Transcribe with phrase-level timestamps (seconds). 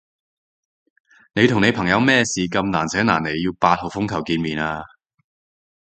[1.35, 4.57] 你同你朋友咩事咁難捨難離要八號風球見面？